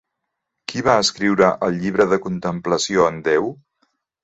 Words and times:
Qui 0.71 0.81
va 0.87 0.95
escriure 1.01 1.51
El 1.67 1.77
Llibre 1.85 2.09
de 2.15 2.21
contemplació 2.25 3.07
en 3.13 3.23
Déu? 3.31 3.55